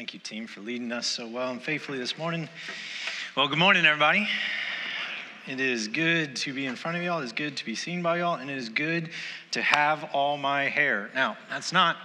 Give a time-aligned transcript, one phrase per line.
[0.00, 2.48] Thank you, team, for leading us so well and faithfully this morning.
[3.36, 4.26] Well, good morning, everybody.
[5.46, 7.20] It is good to be in front of y'all.
[7.20, 9.10] It is good to be seen by y'all, and it is good
[9.50, 11.10] to have all my hair.
[11.14, 11.98] Now, that's not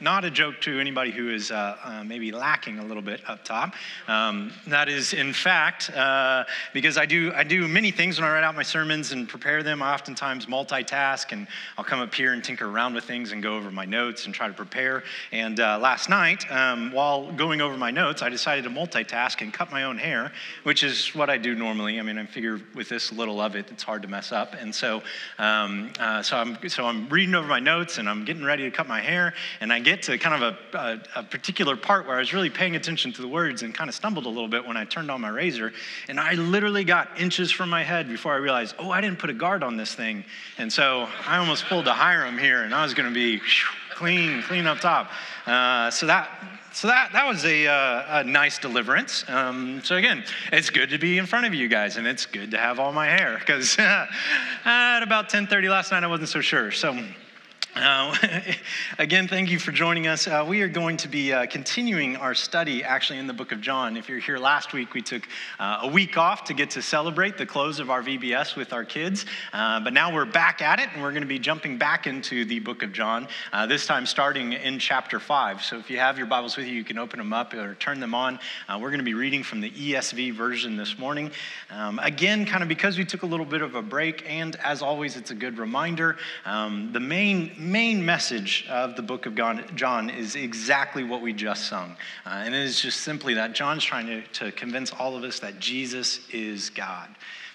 [0.00, 3.44] not a joke to anybody who is uh, uh, maybe lacking a little bit up
[3.44, 3.74] top.
[4.08, 8.32] Um, that is, in fact, uh, because I do I do many things when I
[8.32, 9.82] write out my sermons and prepare them.
[9.82, 13.56] I oftentimes multitask, and I'll come up here and tinker around with things and go
[13.56, 15.02] over my notes and try to prepare.
[15.32, 19.52] And uh, last night, um, while going over my notes, I decided to multitask and
[19.52, 21.98] cut my own hair, which is what I do normally.
[21.98, 24.54] I mean, I figure with this little of it, it's hard to mess up.
[24.54, 25.02] And so,
[25.38, 28.70] um, uh, so I'm so I'm reading over my notes and I'm getting ready to
[28.70, 32.06] cut my hair, and I get get to kind of a, a, a, particular part
[32.06, 34.46] where I was really paying attention to the words and kind of stumbled a little
[34.46, 35.72] bit when I turned on my razor.
[36.08, 39.30] And I literally got inches from my head before I realized, oh, I didn't put
[39.30, 40.24] a guard on this thing.
[40.58, 43.40] And so I almost pulled a Hiram here, and I was going to be
[43.90, 45.10] clean, clean up top.
[45.44, 46.28] Uh, so that
[46.72, 49.24] so that, that was a, uh, a nice deliverance.
[49.26, 50.22] Um, so again,
[50.52, 52.92] it's good to be in front of you guys, and it's good to have all
[52.92, 53.76] my hair because
[54.64, 56.70] at about 10:30 last night I wasn't so sure.
[56.70, 56.96] So
[57.76, 58.16] uh,
[58.98, 60.26] again, thank you for joining us.
[60.26, 63.60] Uh, we are going to be uh, continuing our study actually in the book of
[63.60, 63.96] John.
[63.96, 67.38] If you're here last week, we took uh, a week off to get to celebrate
[67.38, 69.24] the close of our VBS with our kids.
[69.52, 72.44] Uh, but now we're back at it, and we're going to be jumping back into
[72.44, 75.62] the book of John, uh, this time starting in chapter 5.
[75.62, 78.00] So if you have your Bibles with you, you can open them up or turn
[78.00, 78.40] them on.
[78.68, 81.30] we're going to be reading from the ESV version this morning.
[81.70, 84.82] Um, again, kind of because we took a little bit of a break, and as
[84.82, 86.16] always, it's a good reminder.
[86.44, 91.68] Um, the main main message of the book of John is exactly what we just
[91.68, 91.96] sung.
[92.26, 95.40] Uh, and it is just simply that John's trying to, to convince all of us
[95.40, 97.08] that Jesus is God.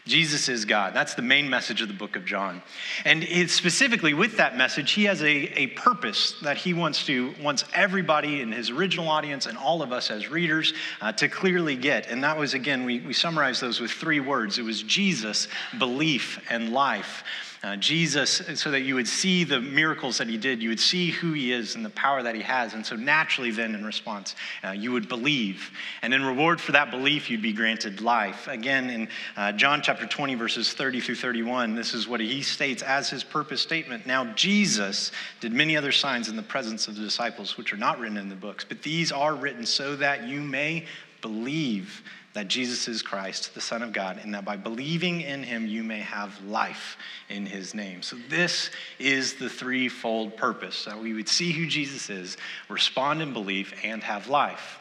[0.06, 0.94] Jesus is God.
[0.94, 2.62] That's the main message of the book of John.
[3.06, 5.28] And specifically with that message, he has a,
[5.60, 9.92] a purpose that he wants to wants everybody in his original audience and all of
[9.92, 12.08] us as readers uh, to clearly get.
[12.08, 14.60] And that was, again, we, we summarized those with three words.
[14.60, 15.48] It was Jesus,
[15.80, 17.24] belief, and life
[17.66, 21.10] uh, Jesus, so that you would see the miracles that he did, you would see
[21.10, 22.76] who he is and the power that he has.
[22.76, 25.72] And so, naturally, then in response, uh, you would believe.
[26.04, 28.48] And in reward for that belief, you'd be granted life.
[28.48, 32.84] Again, in uh, John chapter 20, verses 30 through 31, this is what he states
[32.84, 34.06] as his purpose statement.
[34.06, 38.00] Now, Jesus did many other signs in the presence of the disciples, which are not
[38.00, 40.86] written in the books, but these are written so that you may
[41.24, 42.04] believe
[42.36, 45.84] that Jesus is Christ, the Son of God, and that by believing in him, you
[45.84, 46.98] may have life
[47.30, 48.02] in his name.
[48.02, 48.70] So, this
[49.00, 52.38] is the threefold purpose that we would see who Jesus is,
[52.70, 54.80] respond in belief, and have life.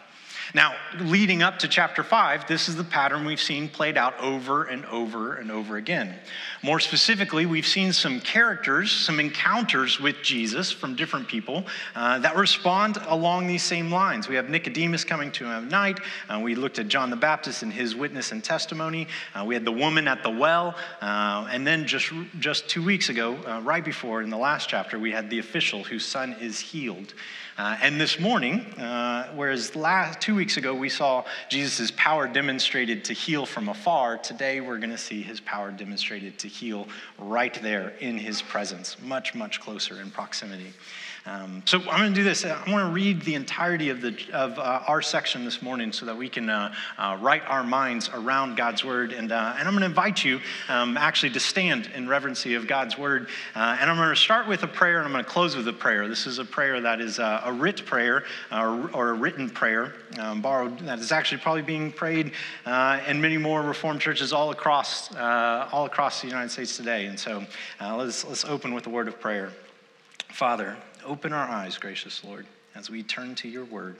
[0.52, 4.64] Now, leading up to chapter 5, this is the pattern we've seen played out over
[4.64, 6.16] and over and over again.
[6.62, 12.36] More specifically, we've seen some characters, some encounters with Jesus from different people uh, that
[12.36, 14.28] respond along these same lines.
[14.28, 16.00] We have Nicodemus coming to him at night.
[16.28, 19.08] Uh, we looked at John the Baptist and his witness and testimony.
[19.34, 20.74] Uh, we had the woman at the well.
[21.00, 24.98] Uh, and then just, just two weeks ago, uh, right before in the last chapter,
[24.98, 27.14] we had the official whose son is healed.
[27.56, 33.04] Uh, and this morning, uh, whereas last, two weeks ago we saw Jesus' power demonstrated
[33.04, 37.54] to heal from afar, today we're going to see his power demonstrated to heal right
[37.62, 40.72] there in his presence, much, much closer in proximity.
[41.26, 42.44] Um, so I'm going to do this.
[42.44, 46.04] I want to read the entirety of, the, of uh, our section this morning so
[46.04, 49.12] that we can uh, uh, write our minds around God's word.
[49.12, 52.66] And, uh, and I'm going to invite you um, actually to stand in reverency of
[52.66, 53.28] God's word.
[53.56, 55.66] Uh, and I'm going to start with a prayer and I'm going to close with
[55.66, 56.08] a prayer.
[56.08, 59.94] This is a prayer that is uh, a writ prayer or, or, a written prayer,
[60.18, 62.32] um, borrowed, that is actually probably being prayed
[62.66, 67.06] in many more Reformed churches all across, all across the United States today.
[67.06, 67.44] And so
[67.80, 69.50] let's, let's open with a word of prayer.
[70.34, 73.96] Father, open our eyes, gracious Lord, as we turn to your word.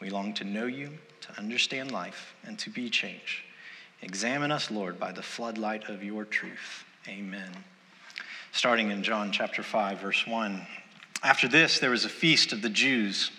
[0.00, 0.90] We long to know you,
[1.22, 3.42] to understand life, and to be changed.
[4.02, 6.84] Examine us, Lord, by the floodlight of your truth.
[7.06, 7.50] Amen.
[8.52, 10.66] Starting in John chapter 5, verse 1.
[11.22, 13.30] After this, there was a feast of the Jews,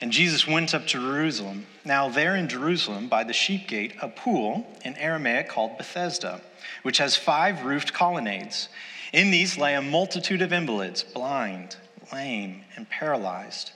[0.00, 1.66] and Jesus went up to Jerusalem.
[1.84, 6.42] Now, there in Jerusalem, by the sheep gate, a pool in Aramaic called Bethesda,
[6.82, 8.68] which has five roofed colonnades.
[9.14, 11.76] In these lay a multitude of invalids, blind,
[12.14, 13.72] lame, and paralyzed.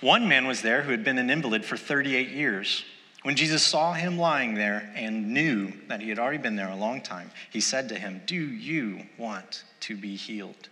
[0.00, 2.84] One man was there who had been an invalid for 38 years.
[3.22, 6.76] When Jesus saw him lying there and knew that he had already been there a
[6.76, 10.68] long time, he said to him, Do you want to be healed?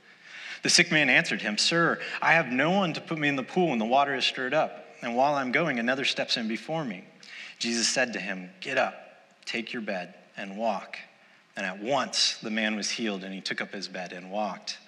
[0.63, 3.43] The sick man answered him, Sir, I have no one to put me in the
[3.43, 6.85] pool when the water is stirred up, and while I'm going, another steps in before
[6.85, 7.05] me.
[7.59, 8.95] Jesus said to him, Get up,
[9.47, 10.97] take your bed, and walk.
[11.57, 14.79] And at once the man was healed, and he took up his bed and walked.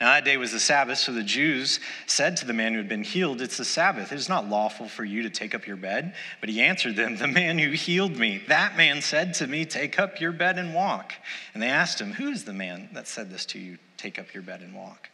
[0.00, 2.88] Now, that day was the Sabbath, so the Jews said to the man who had
[2.88, 4.12] been healed, It's the Sabbath.
[4.12, 6.14] It is not lawful for you to take up your bed.
[6.40, 9.98] But he answered them, The man who healed me, that man said to me, Take
[9.98, 11.14] up your bed and walk.
[11.54, 13.78] And they asked him, Who is the man that said this to you?
[13.96, 15.08] Take up your bed and walk.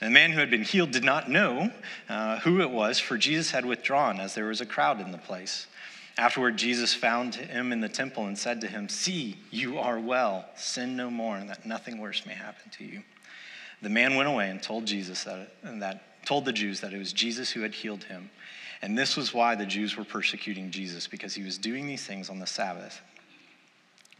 [0.00, 1.70] And the man who had been healed did not know
[2.08, 5.18] uh, who it was, for Jesus had withdrawn, as there was a crowd in the
[5.18, 5.66] place.
[6.16, 10.46] Afterward, Jesus found him in the temple and said to him, See, you are well.
[10.56, 13.02] Sin no more, and that nothing worse may happen to you.
[13.84, 16.98] The man went away and told Jesus that, and that told the Jews that it
[16.98, 18.30] was Jesus who had healed him.
[18.80, 22.30] And this was why the Jews were persecuting Jesus, because he was doing these things
[22.30, 23.02] on the Sabbath.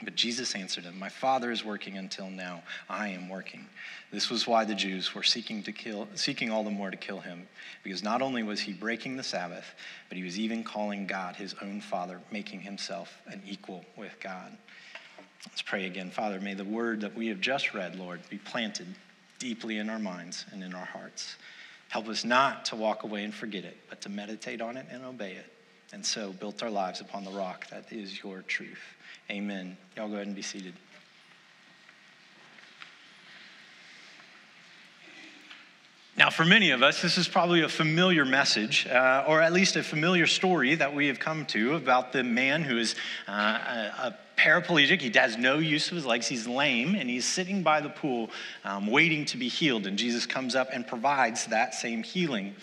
[0.03, 2.63] But Jesus answered him, My Father is working until now.
[2.91, 3.65] I am working.
[4.13, 7.21] This was why the Jews were seeking to kill, seeking all the more to kill
[7.21, 7.49] him,
[7.83, 9.75] because not only was he breaking the Sabbath,
[10.11, 14.59] but he was even calling God his own Father, making himself an equal with God.
[15.49, 16.11] Let's pray again.
[16.11, 18.95] Father, may the word that we have just read, Lord, be planted
[19.39, 21.37] deeply in our minds and in our hearts.
[21.89, 25.05] Help us not to walk away and forget it, but to meditate on it and
[25.05, 25.53] obey it.
[25.93, 28.83] And so build our lives upon the rock that is your truth.
[29.31, 29.77] Amen.
[29.97, 30.75] Y'all go ahead and be seated.
[36.17, 39.75] Now, for many of us, this is probably a familiar message, uh, or at least
[39.75, 42.95] a familiar story that we have come to about the man who is
[43.27, 45.01] uh, a, paraplegic.
[45.01, 46.27] He has no use of his legs.
[46.27, 48.31] He's lame, and he's sitting by the pool
[48.65, 49.87] um, waiting to be healed.
[49.87, 52.55] And Jesus comes up and provides that same healing.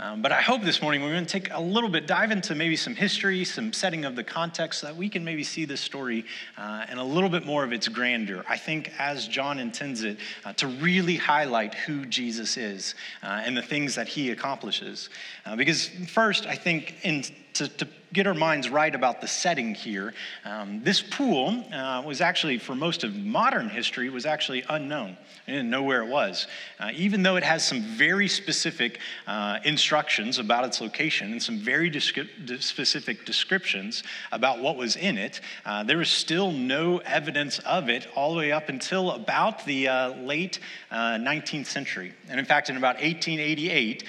[0.00, 2.54] Um, but I hope this morning we're going to take a little bit, dive into
[2.54, 5.80] maybe some history, some setting of the context, so that we can maybe see this
[5.80, 6.24] story
[6.56, 8.44] uh, and a little bit more of its grandeur.
[8.48, 13.56] I think, as John intends it, uh, to really highlight who Jesus is uh, and
[13.56, 15.10] the things that he accomplishes.
[15.44, 17.24] Uh, because, first, I think in
[17.54, 20.14] to, to get our minds right about the setting here,
[20.44, 25.16] um, this pool uh, was actually, for most of modern history, was actually unknown.
[25.46, 26.46] I didn't know where it was.
[26.78, 31.58] Uh, even though it has some very specific uh, instructions about its location and some
[31.58, 34.02] very descri- specific descriptions
[34.32, 38.38] about what was in it, uh, there was still no evidence of it all the
[38.38, 40.60] way up until about the uh, late
[40.92, 42.14] 19th uh, century.
[42.28, 44.04] And in fact, in about 1888,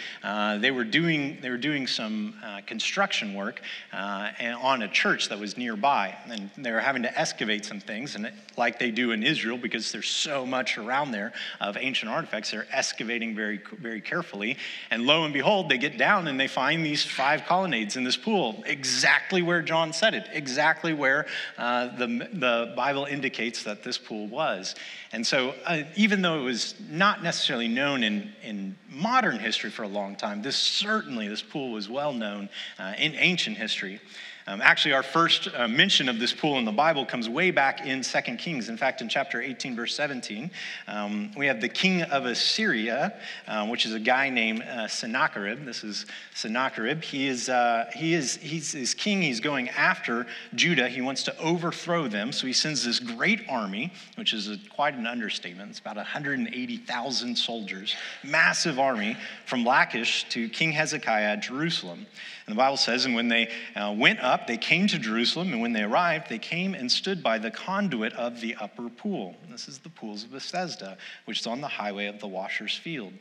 [0.62, 2.36] they, were doing, they were doing some
[2.66, 4.32] construction work uh,
[4.62, 6.16] on a church that was nearby.
[6.28, 9.92] And they were having to excavate some things, and like they do in Israel, because
[9.92, 14.58] there's so much around there of ancient artifacts, they're excavating very, very carefully.
[14.92, 18.18] And lo and behold, they get down and they find these five colonnades in this
[18.18, 21.26] pool, exactly where John said it, exactly where
[21.58, 24.76] uh, the, the Bible indicates that this pool was.
[25.12, 29.82] And so, uh, even though it was not necessarily known in, in modern history for
[29.84, 32.48] a long time, this certainly, this pool was well known
[32.78, 34.00] uh, in ancient history.
[34.50, 37.86] Um, actually, our first uh, mention of this pool in the Bible comes way back
[37.86, 38.68] in 2 Kings.
[38.68, 40.50] In fact, in chapter 18, verse 17,
[40.88, 43.14] um, we have the king of Assyria,
[43.48, 45.66] um, which is a guy named uh, Sennacherib.
[45.66, 47.04] This is Sennacherib.
[47.04, 49.22] He is, uh, he is he's, he's king.
[49.22, 50.26] He's going after
[50.56, 50.90] Judah.
[50.90, 52.32] He wants to overthrow them.
[52.32, 55.70] So he sends this great army, which is a, quite an understatement.
[55.70, 59.16] It's about 180,000 soldiers, massive army
[59.46, 62.08] from Lachish to King Hezekiah at Jerusalem.
[62.50, 65.62] And the Bible says, and when they uh, went up, they came to Jerusalem, and
[65.62, 69.36] when they arrived, they came and stood by the conduit of the upper pool.
[69.52, 73.14] This is the pools of Bethesda, which is on the highway of the washer's field.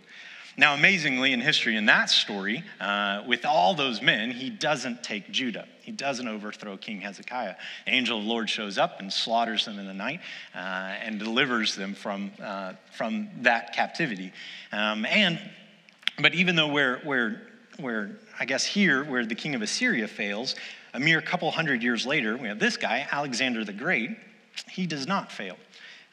[0.57, 5.31] Now, amazingly, in history, in that story, uh, with all those men, he doesn't take
[5.31, 5.69] Judah.
[5.83, 7.57] He doesn't overthrow King Hezekiah.
[7.85, 10.21] The angel of the Lord shows up and slaughters them in the night
[10.55, 14.33] uh, and delivers them from, uh, from that captivity.
[14.73, 15.39] Um, and,
[16.19, 17.43] but even though we're, we're,
[17.81, 20.55] we're I guess here, where the king of Assyria fails,
[20.95, 24.17] a mere couple hundred years later, we have this guy, Alexander the Great.
[24.71, 25.57] He does not fail.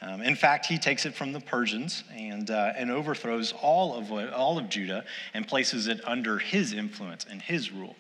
[0.02, 4.12] Um, in fact, he takes it from the Persians and, uh, and overthrows all of,
[4.12, 7.96] all of Judah and places it under his influence and his rule.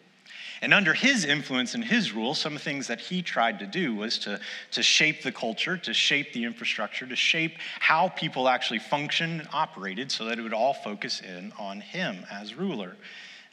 [0.62, 4.18] And under his influence and his rule, some things that he tried to do was
[4.20, 4.40] to,
[4.72, 9.50] to shape the culture, to shape the infrastructure, to shape how people actually functioned and
[9.54, 12.96] operated so that it would all focus in on him as ruler.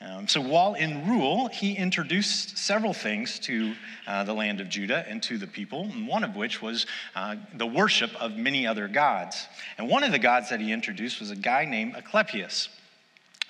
[0.04, 3.75] Um, so while in rule, he introduced several things to
[4.06, 7.37] uh, the land of Judah and to the people, and one of which was uh,
[7.54, 9.47] the worship of many other gods.
[9.78, 12.68] And one of the gods that he introduced was a guy named Asclepius.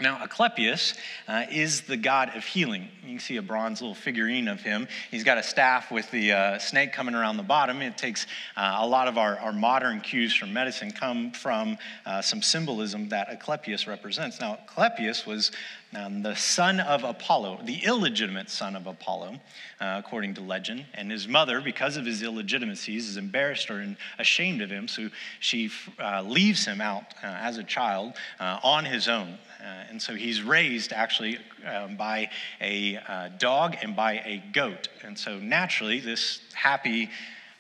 [0.01, 0.95] Now, Asclepius
[1.29, 2.89] uh, is the god of healing.
[3.05, 4.89] You can see a bronze little figurine of him.
[5.11, 7.81] He's got a staff with the uh, snake coming around the bottom.
[7.83, 12.21] It takes uh, a lot of our, our modern cues from medicine come from uh,
[12.21, 14.41] some symbolism that Asclepius represents.
[14.41, 15.53] Now, Asclepius was
[15.95, 19.41] um, the son of Apollo, the illegitimate son of Apollo,
[19.81, 20.87] uh, according to legend.
[20.95, 25.71] And his mother, because of his illegitimacies, is embarrassed or ashamed of him, so she
[25.99, 29.39] uh, leaves him out uh, as a child uh, on his own.
[29.61, 32.29] Uh, and so he's raised actually um, by
[32.61, 34.89] a uh, dog and by a goat.
[35.05, 37.11] And so naturally, this happy,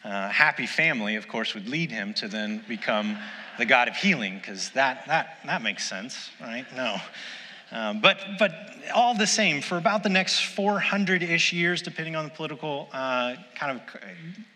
[0.02, 3.18] happy family, of course, would lead him to then become
[3.58, 6.64] the God of healing, because that, that, that makes sense, right?
[6.74, 6.96] No.
[7.72, 8.52] Um, but, but
[8.94, 13.36] all the same, for about the next 400 ish years, depending on the political uh,
[13.54, 14.00] kind of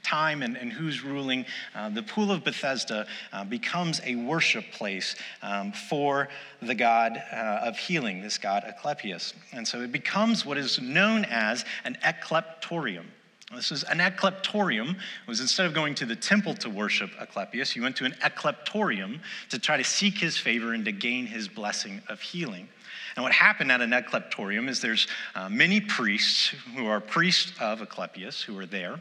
[0.03, 5.17] time and, and who's ruling, uh, the Pool of Bethesda uh, becomes a worship place
[5.43, 6.29] um, for
[6.61, 9.33] the God uh, of healing, this God Asclepius.
[9.53, 13.07] And so it becomes what is known as an ekleptorium.
[13.55, 14.91] This is an ekleptorium.
[14.91, 18.17] It was instead of going to the temple to worship Asclepius, you went to an
[18.21, 19.21] ekleptorium
[19.51, 22.69] to try to seek his favor and to gain his blessing of healing.
[23.17, 27.81] And what happened at an ekleptorium is there's uh, many priests who are priests of
[27.81, 29.01] Asclepius who are there.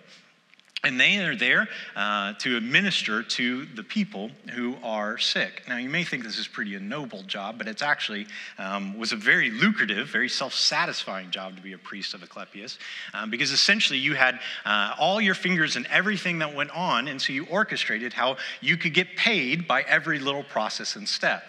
[0.86, 5.64] And they are there uh, to administer to the people who are sick.
[5.68, 8.28] Now, you may think this is pretty a noble job, but it's actually
[8.60, 12.78] um, was a very lucrative, very self-satisfying job to be a priest of Asclepius,
[13.16, 17.20] um, because essentially you had uh, all your fingers in everything that went on, and
[17.20, 21.44] so you orchestrated how you could get paid by every little process and step.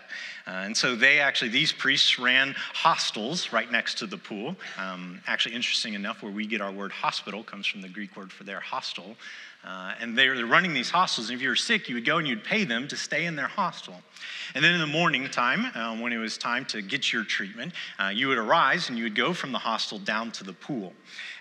[0.46, 4.54] Uh, and so they actually, these priests ran hostels right next to the pool.
[4.78, 8.32] Um, actually, interesting enough, where we get our word hospital comes from the Greek word
[8.32, 9.16] for their hostel.
[9.66, 11.28] Uh, and they're running these hostels.
[11.28, 13.34] And if you were sick, you would go and you'd pay them to stay in
[13.34, 14.00] their hostel.
[14.54, 17.72] And then in the morning time, uh, when it was time to get your treatment,
[17.98, 20.92] uh, you would arise and you would go from the hostel down to the pool.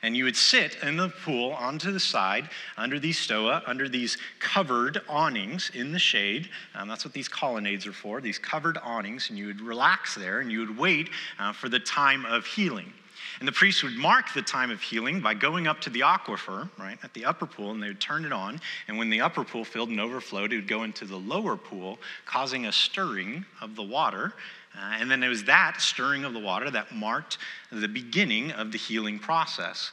[0.01, 4.17] And you would sit in the pool onto the side under these stoa, under these
[4.39, 6.49] covered awnings in the shade.
[6.73, 9.29] Um, that's what these colonnades are for, these covered awnings.
[9.29, 12.91] And you would relax there and you would wait uh, for the time of healing.
[13.39, 16.69] And the priest would mark the time of healing by going up to the aquifer,
[16.77, 18.61] right, at the upper pool, and they would turn it on.
[18.87, 21.99] And when the upper pool filled and overflowed, it would go into the lower pool,
[22.25, 24.33] causing a stirring of the water.
[24.77, 27.37] Uh, and then it was that stirring of the water that marked
[27.71, 29.91] the beginning of the healing process.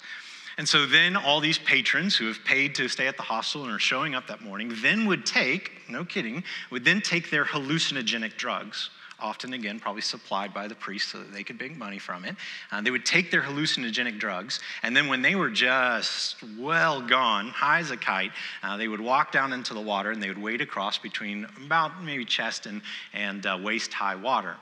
[0.58, 3.72] And so then all these patrons who have paid to stay at the hostel and
[3.72, 8.36] are showing up that morning then would take, no kidding, would then take their hallucinogenic
[8.36, 8.90] drugs
[9.22, 12.36] often again probably supplied by the priests so that they could make money from it.
[12.70, 17.48] Uh, they would take their hallucinogenic drugs, and then when they were just well gone,
[17.48, 20.42] high as a kite, uh, they would walk down into the water and they would
[20.42, 24.56] wade across between about maybe chest and, and uh, waist high water.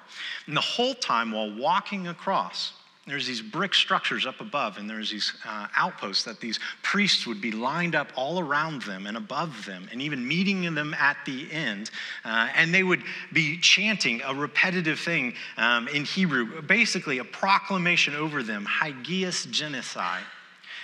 [0.47, 2.73] And the whole time while walking across,
[3.07, 7.41] there's these brick structures up above, and there's these uh, outposts that these priests would
[7.41, 11.51] be lined up all around them and above them, and even meeting them at the
[11.51, 11.91] end.
[12.25, 13.03] Uh, and they would
[13.33, 20.19] be chanting a repetitive thing um, in Hebrew, basically a proclamation over them, Hagias Genesai.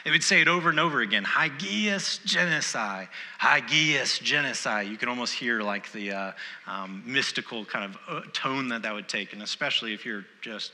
[0.04, 3.08] They would say it over and over again, Hagias Genesai,
[3.40, 4.88] Hagias Genesai.
[4.88, 6.32] You can almost hear like the uh,
[6.66, 10.73] um, mystical kind of uh, tone that that would take, and especially if you're just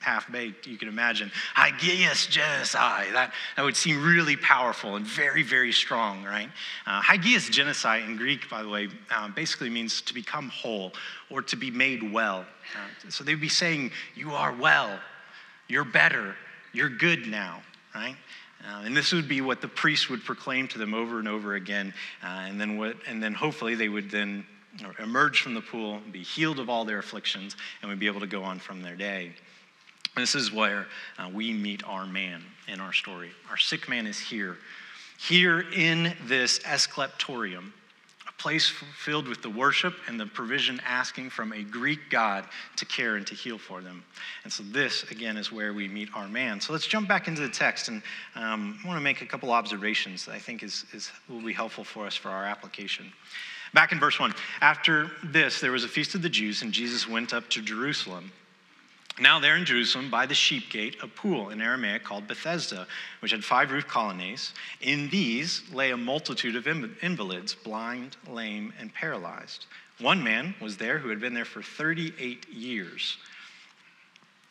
[0.00, 1.30] half baked, you can imagine.
[1.56, 3.12] Hagias Genesai.
[3.12, 6.48] That, that would seem really powerful and very, very strong, right?
[6.86, 10.92] Uh, Hagias Genesai in Greek, by the way, uh, basically means to become whole
[11.30, 12.46] or to be made well.
[12.74, 14.98] Uh, so they'd be saying, You are well,
[15.68, 16.36] you're better,
[16.72, 17.62] you're good now,
[17.94, 18.16] right?
[18.66, 21.54] Uh, and this would be what the priest would proclaim to them over and over
[21.54, 21.94] again.
[22.22, 24.44] Uh, and, then what, and then hopefully they would then
[25.00, 28.26] emerge from the pool, be healed of all their afflictions, and would be able to
[28.26, 29.32] go on from their day.
[30.18, 33.30] And this is where uh, we meet our man in our story.
[33.50, 34.56] Our sick man is here,
[35.16, 37.70] here in this Ascleptorium,
[38.26, 42.84] a place filled with the worship and the provision asking from a Greek God to
[42.84, 44.02] care and to heal for them.
[44.42, 46.60] And so, this, again, is where we meet our man.
[46.60, 48.02] So, let's jump back into the text, and
[48.34, 51.52] um, I want to make a couple observations that I think is, is, will be
[51.52, 53.12] helpful for us for our application.
[53.72, 57.06] Back in verse 1, after this, there was a feast of the Jews, and Jesus
[57.06, 58.32] went up to Jerusalem.
[59.20, 62.86] Now, there in Jerusalem, by the sheep gate, a pool in Aramaic called Bethesda,
[63.20, 64.54] which had five roof colonnades.
[64.80, 69.66] In these lay a multitude of invalids, blind, lame, and paralyzed.
[69.98, 73.16] One man was there who had been there for 38 years.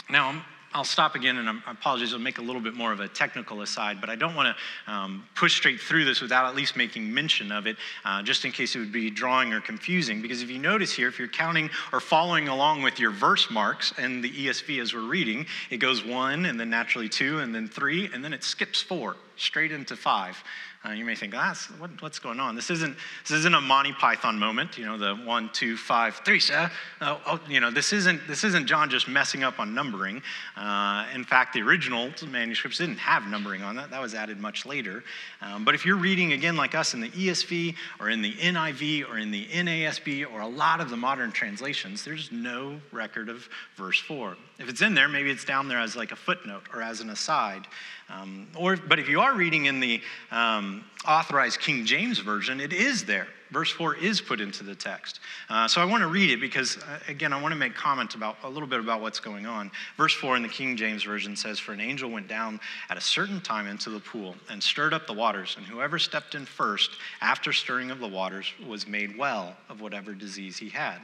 [0.10, 0.44] Now,
[0.78, 2.14] I'll stop again and I apologize.
[2.14, 4.92] I'll make a little bit more of a technical aside, but I don't want to
[4.94, 8.52] um, push straight through this without at least making mention of it, uh, just in
[8.52, 10.22] case it would be drawing or confusing.
[10.22, 13.92] Because if you notice here, if you're counting or following along with your verse marks
[13.98, 17.68] and the ESV as we're reading, it goes one and then naturally two and then
[17.68, 20.44] three, and then it skips four straight into five.
[20.86, 22.56] Uh, you may think, ah, what, what's going on?
[22.56, 26.40] This isn't, this isn't a Monty Python moment, you know, the one, two, five, three,
[26.40, 26.70] sir.
[27.02, 30.22] Uh, oh, you know, this isn't, this isn't John just messing up on numbering.
[30.56, 33.90] Uh, in fact, the original manuscripts didn't have numbering on that.
[33.90, 35.04] That was added much later.
[35.42, 39.10] Um, but if you're reading, again, like us in the ESV or in the NIV
[39.10, 43.50] or in the NASB or a lot of the modern translations, there's no record of
[43.76, 44.38] verse 4.
[44.60, 47.10] If it's in there, maybe it's down there as like a footnote or as an
[47.10, 47.68] aside.
[48.10, 52.72] Um, or, but if you are reading in the um, authorized King James Version, it
[52.72, 53.28] is there.
[53.52, 55.20] Verse 4 is put into the text.
[55.50, 58.16] Uh, so I want to read it because, uh, again, I want to make comment
[58.16, 59.72] about a little bit about what's going on.
[59.96, 62.60] Verse 4 in the King James Version says, For an angel went down
[62.90, 66.36] at a certain time into the pool and stirred up the waters, and whoever stepped
[66.36, 71.00] in first after stirring of the waters was made well of whatever disease he had.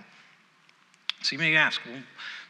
[1.22, 2.04] So you may ask, well,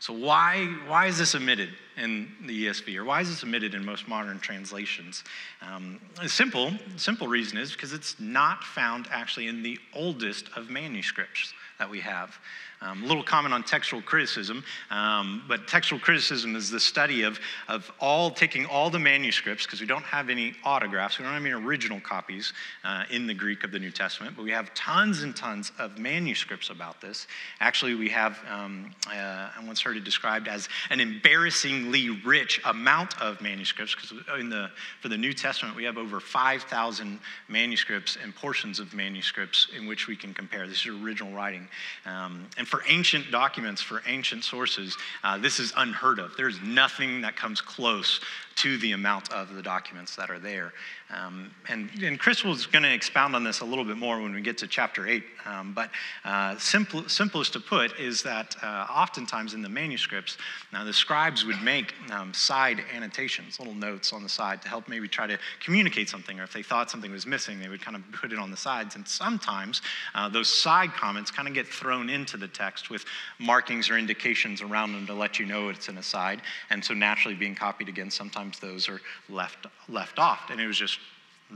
[0.03, 3.85] so why, why is this omitted in the ESV, or why is this omitted in
[3.85, 5.23] most modern translations?
[5.61, 10.69] Um, a simple, simple reason is because it's not found actually in the oldest of
[10.69, 12.37] manuscripts that we have.
[12.81, 17.39] Um, a little comment on textual criticism, um, but textual criticism is the study of,
[17.69, 21.45] of all taking all the manuscripts, because we don't have any autographs, we don't have
[21.45, 22.51] any original copies
[22.83, 25.97] uh, in the Greek of the New Testament, but we have tons and tons of
[25.97, 27.27] manuscripts about this.
[27.61, 33.41] Actually, we have, um, uh, I once heard described as an embarrassingly rich amount of
[33.41, 34.69] manuscripts, because in the,
[35.01, 40.07] for the New Testament, we have over 5,000 manuscripts and portions of manuscripts in which
[40.07, 40.67] we can compare.
[40.67, 41.67] This is original writing.
[42.05, 46.35] Um, and for ancient documents, for ancient sources, uh, this is unheard of.
[46.37, 48.19] There's nothing that comes close
[48.55, 50.73] to the amount of the documents that are there.
[51.13, 54.33] Um, and, and Chris was going to expound on this a little bit more when
[54.33, 55.23] we get to chapter 8.
[55.45, 55.89] Um, but
[56.25, 60.37] uh, simple, simplest to put is that uh, oftentimes in the manuscripts,
[60.71, 64.87] now the scribes would make um, side annotations, little notes on the side to help
[64.87, 67.95] maybe try to communicate something, or if they thought something was missing, they would kind
[67.95, 68.95] of put it on the sides.
[68.95, 69.81] And sometimes
[70.15, 73.05] uh, those side comments kind of get thrown into the text with
[73.39, 76.41] markings or indications around them to let you know it's an aside.
[76.69, 80.49] And so naturally being copied again, sometimes those are left, left off.
[80.49, 80.99] And it was just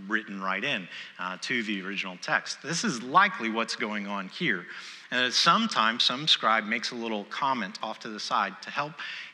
[0.07, 0.87] written right in
[1.19, 2.61] uh, to the original text.
[2.61, 4.65] This is likely what's going on here.
[5.09, 8.91] And sometimes some scribe makes a little comment off to the side to help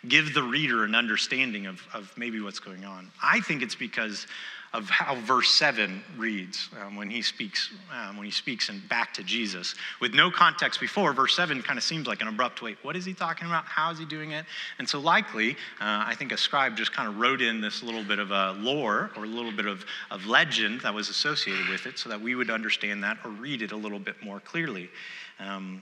[0.07, 3.11] give the reader an understanding of, of maybe what's going on.
[3.21, 4.27] I think it's because
[4.73, 9.13] of how verse 7 reads um, when he speaks um, when he speaks and back
[9.13, 9.75] to jesus.
[10.01, 13.05] With no context before verse 7 kind of seems like an abrupt wait what is
[13.05, 13.65] he talking about?
[13.65, 14.45] How is he doing it?
[14.79, 18.03] And so likely uh, i think a scribe just kind of wrote in this little
[18.03, 21.85] bit of a lore or a little bit of, of legend that was associated with
[21.85, 24.89] it so that we would understand that or read it a little bit more clearly.
[25.39, 25.81] Um,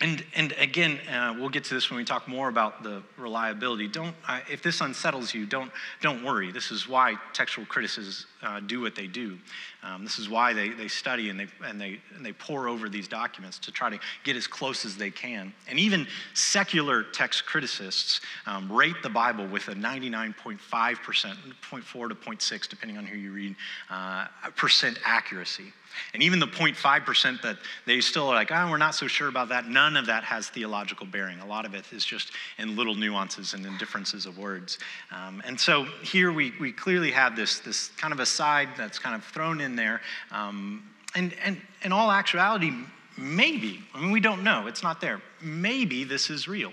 [0.00, 3.88] and, and again, uh, we'll get to this when we talk more about the reliability.
[3.88, 6.52] Don't, uh, if this unsettles you, don't, don't worry.
[6.52, 9.36] This is why textual critics uh, do what they do.
[9.82, 12.88] Um, this is why they, they study and they, and, they, and they pore over
[12.88, 15.52] these documents to try to get as close as they can.
[15.68, 22.68] And even secular text criticists um, rate the Bible with a 99.5%, 0.4 to 0.6,
[22.68, 23.56] depending on who you read,
[23.90, 25.72] uh, percent accuracy.
[26.14, 29.48] And even the 0.5% that they still are like, oh, we're not so sure about
[29.50, 31.40] that, none of that has theological bearing.
[31.40, 34.78] A lot of it is just in little nuances and in differences of words.
[35.12, 39.14] Um, and so here we, we clearly have this, this kind of aside that's kind
[39.14, 40.00] of thrown in there.
[40.30, 42.72] Um, and, and in all actuality,
[43.16, 45.20] maybe, I mean, we don't know, it's not there.
[45.42, 46.72] Maybe this is real.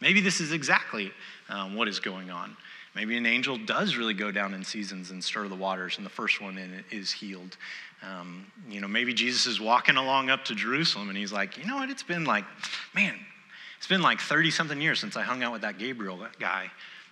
[0.00, 1.12] Maybe this is exactly
[1.48, 2.56] um, what is going on.
[2.94, 6.10] Maybe an angel does really go down in seasons and stir the waters, and the
[6.10, 7.56] first one in it is healed.
[8.02, 11.66] Um, you know, maybe Jesus is walking along up to Jerusalem and he's like, you
[11.66, 12.44] know what, it's been like,
[12.94, 13.14] man,
[13.76, 16.70] it's been like 30 something years since I hung out with that Gabriel guy.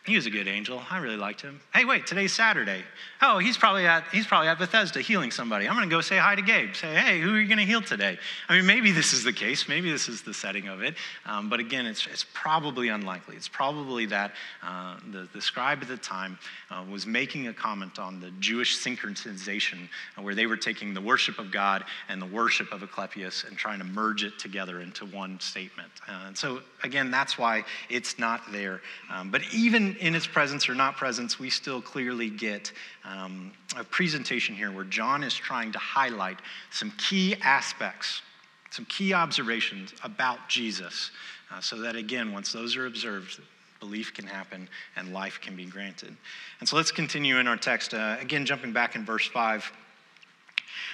[0.09, 0.83] He was a good angel.
[0.91, 1.61] I really liked him.
[1.75, 2.83] Hey, wait, today's Saturday.
[3.21, 5.69] Oh, he's probably at he's probably at Bethesda healing somebody.
[5.69, 6.75] I'm going to go say hi to Gabe.
[6.75, 8.17] Say, hey, who are you going to heal today?
[8.49, 9.69] I mean, maybe this is the case.
[9.69, 10.95] Maybe this is the setting of it.
[11.27, 13.37] Um, but again, it's it's probably unlikely.
[13.37, 16.39] It's probably that uh, the the scribe at the time
[16.71, 21.03] uh, was making a comment on the Jewish synchronization, uh, where they were taking the
[21.03, 25.05] worship of God and the worship of Asclepius and trying to merge it together into
[25.05, 25.91] one statement.
[26.09, 28.81] Uh, and so again, that's why it's not there.
[29.11, 32.73] Um, but even in its presence or not presence, we still clearly get
[33.05, 36.39] um, a presentation here where John is trying to highlight
[36.71, 38.23] some key aspects,
[38.71, 41.11] some key observations about Jesus,
[41.51, 43.41] uh, so that again, once those are observed,
[43.81, 46.15] belief can happen, and life can be granted.
[46.61, 47.95] And so let's continue in our text.
[47.95, 49.73] Uh, again, jumping back in verse 5.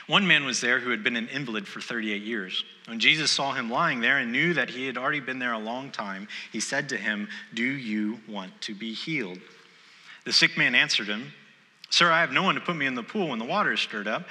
[0.07, 2.65] One man was there who had been an invalid for 38 years.
[2.87, 5.59] When Jesus saw him lying there and knew that he had already been there a
[5.59, 9.39] long time, he said to him, Do you want to be healed?
[10.25, 11.33] The sick man answered him,
[11.91, 13.81] Sir, I have no one to put me in the pool when the water is
[13.81, 14.27] stirred up.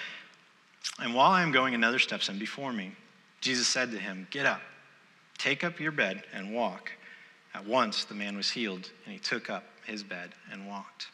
[1.00, 2.92] And while I am going, another steps in before me.
[3.42, 4.62] Jesus said to him, Get up,
[5.38, 6.92] take up your bed, and walk.
[7.54, 11.08] At once the man was healed, and he took up his bed and walked.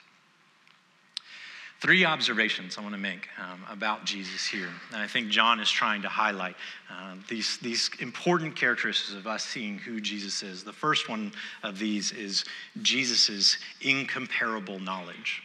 [1.79, 4.67] Three observations I want to make um, about Jesus here.
[4.91, 6.55] And I think John is trying to highlight
[6.91, 10.63] uh, these, these important characteristics of us seeing who Jesus is.
[10.63, 11.31] The first one
[11.63, 12.43] of these is
[12.81, 15.41] Jesus' incomparable knowledge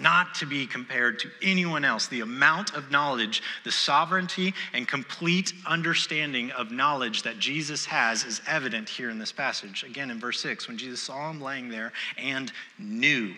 [0.00, 2.06] not to be compared to anyone else.
[2.06, 8.40] The amount of knowledge, the sovereignty, and complete understanding of knowledge that Jesus has is
[8.46, 9.84] evident here in this passage.
[9.84, 13.34] Again, in verse 6, when Jesus saw him laying there and knew,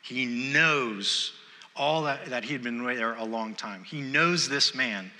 [0.00, 1.32] he knows
[1.76, 3.84] all that, that he had been there a long time.
[3.84, 5.10] He knows this man.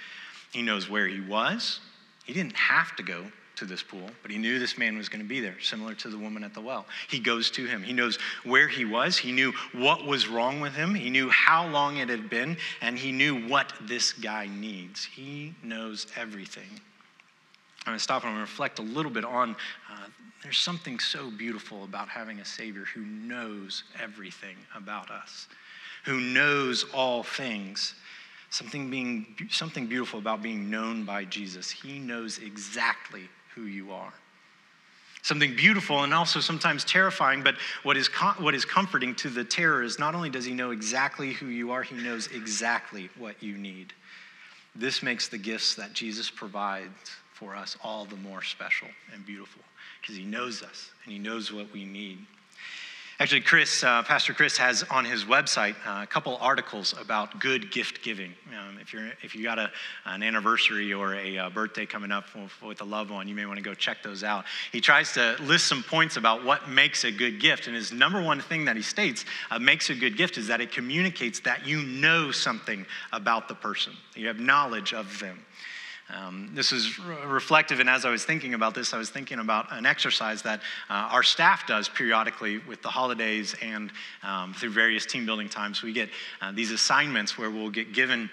[0.53, 1.81] He knows where he was.
[2.25, 5.23] He didn't have to go to this pool, but he knew this man was going
[5.23, 6.87] to be there, similar to the woman at the well.
[7.09, 7.83] He goes to him.
[7.83, 9.17] He knows where he was.
[9.17, 10.95] He knew what was wrong with him.
[10.95, 15.05] He knew how long it had been, and he knew what this guy needs.
[15.05, 16.69] He knows everything.
[17.87, 19.55] I'm going to stop and reflect a little bit on
[19.93, 20.07] uh,
[20.45, 25.49] there's something so beautiful about having a Savior who knows everything about us,
[26.05, 27.95] who knows all things.
[28.51, 31.71] Something, being, something beautiful about being known by Jesus.
[31.71, 34.13] He knows exactly who you are.
[35.23, 39.43] Something beautiful and also sometimes terrifying, but what is, com- what is comforting to the
[39.43, 43.43] terror is not only does he know exactly who you are, he knows exactly what
[43.43, 43.95] you need.
[44.77, 46.93] This makes the gifts that Jesus provides
[47.33, 49.63] for us all the more special and beautiful
[50.01, 52.19] because he knows us and he knows what we need.
[53.21, 57.71] Actually, Chris, uh, Pastor Chris has on his website uh, a couple articles about good
[57.71, 58.35] gift giving.
[58.51, 59.71] Um, if, you're, if you got a,
[60.05, 63.47] an anniversary or a, uh, birthday coming up with, with, a loved one, you may
[63.47, 64.47] want to go check those out.
[64.73, 67.69] He tries to list some points about what makes a good gift.
[67.69, 70.61] And his number one thing that he states uh, makes a good gift is that
[70.61, 75.39] it communicates that you know something about the person, you have knowledge of them.
[76.13, 79.73] Um, this is reflective, and as I was thinking about this, I was thinking about
[79.73, 83.91] an exercise that uh, our staff does periodically with the holidays and
[84.23, 85.83] um, through various team building times.
[85.83, 86.11] We get
[86.43, 88.29] uh, these assignments where we'll get given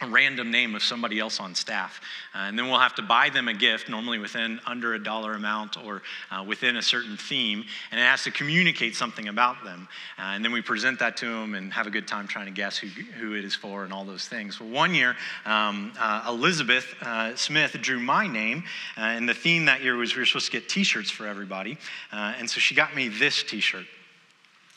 [0.00, 2.00] a random name of somebody else on staff.
[2.34, 5.34] Uh, and then we'll have to buy them a gift, normally within under a dollar
[5.34, 9.88] amount or uh, within a certain theme, and it has to communicate something about them.
[10.18, 12.52] Uh, and then we present that to them and have a good time trying to
[12.52, 14.60] guess who, who it is for and all those things.
[14.60, 18.64] Well, one year, um, uh, Elizabeth uh, Smith drew my name,
[18.96, 21.26] uh, and the theme that year was we were supposed to get t shirts for
[21.26, 21.76] everybody.
[22.12, 23.84] and so she got me this t shirt.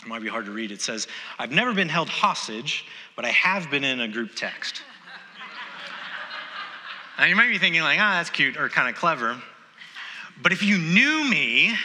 [0.01, 0.71] It might be hard to read.
[0.71, 1.07] It says,
[1.39, 4.81] I've never been held hostage, but I have been in a group text.
[7.17, 9.41] Now you might be thinking, like, ah, oh, that's cute or kind of clever.
[10.41, 11.75] But if you knew me,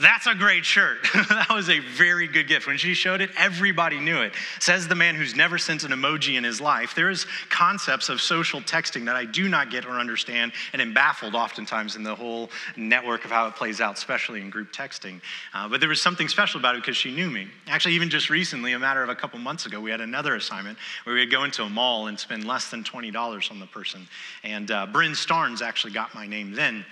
[0.00, 0.98] that's a great shirt.
[1.28, 2.66] that was a very good gift.
[2.66, 4.32] When she showed it, everybody knew it.
[4.58, 6.94] Says the man who's never sent an emoji in his life.
[6.94, 11.34] There's concepts of social texting that I do not get or understand and am baffled
[11.34, 15.20] oftentimes in the whole network of how it plays out, especially in group texting.
[15.52, 17.48] Uh, but there was something special about it because she knew me.
[17.66, 20.78] Actually, even just recently, a matter of a couple months ago, we had another assignment
[21.04, 24.06] where we would go into a mall and spend less than $20 on the person.
[24.42, 26.84] And uh, Bryn Starnes actually got my name then.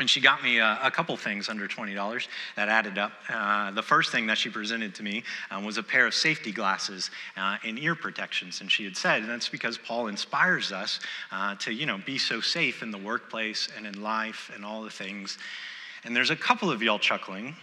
[0.00, 2.26] And she got me a, a, couple things under $20
[2.56, 3.12] that added up.
[3.28, 6.50] Uh, the first thing that she presented to me um, was a pair of safety
[6.50, 8.60] glasses uh, and ear protections.
[8.60, 10.98] And she had said, and that's because Paul inspires us
[11.30, 14.82] uh, to, you know, be so safe in the workplace and in life and all
[14.82, 15.38] the things.
[16.02, 17.54] And there's a couple of y'all chuckling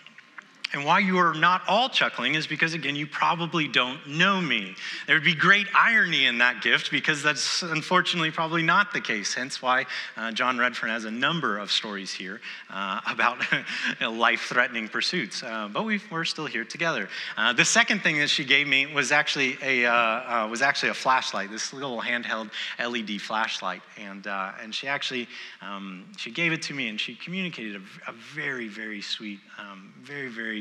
[0.73, 4.75] and why you are not all chuckling is because, again, you probably don't know me.
[5.05, 9.33] There would be great irony in that gift because that's unfortunately probably not the case.
[9.33, 13.39] Hence why uh, John Redfern has a number of stories here uh, about
[14.01, 15.43] life threatening pursuits.
[15.43, 17.09] Uh, but we are still here together.
[17.35, 20.89] Uh, the second thing that she gave me was actually, a, uh, uh, was actually
[20.89, 23.81] a flashlight, this little handheld LED flashlight.
[23.97, 25.27] And, and she actually
[25.61, 29.93] um, she gave it to me and she communicated a, a very, very sweet, um,
[30.01, 30.60] very, very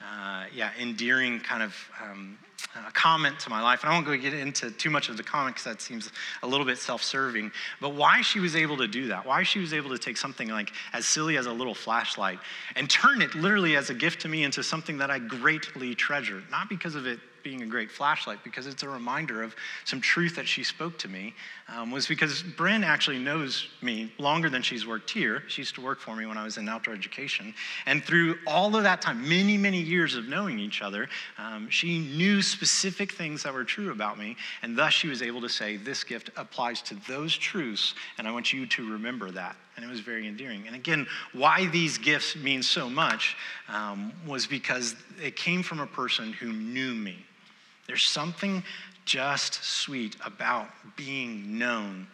[0.00, 2.38] uh, yeah, endearing kind of um,
[2.74, 3.82] uh, comment to my life.
[3.82, 6.10] And I won't go get into too much of the comment because that seems
[6.42, 7.52] a little bit self serving.
[7.80, 10.48] But why she was able to do that, why she was able to take something
[10.48, 12.38] like as silly as a little flashlight
[12.76, 16.42] and turn it literally as a gift to me into something that I greatly treasure.
[16.50, 20.36] Not because of it being a great flashlight because it's a reminder of some truth
[20.36, 21.34] that she spoke to me.
[21.68, 25.44] Um, was because Bryn actually knows me longer than she's worked here.
[25.48, 27.54] She used to work for me when I was in outdoor education.
[27.86, 31.98] And through all of that time, many, many years of knowing each other, um, she
[31.98, 34.36] knew specific things that were true about me.
[34.62, 38.32] And thus she was able to say, This gift applies to those truths, and I
[38.32, 40.66] want you to remember that and it was very endearing.
[40.66, 43.34] And again, why these gifts mean so much
[43.68, 47.24] um, was because it came from a person who knew me.
[47.90, 48.62] There's something
[49.04, 52.06] just sweet about being known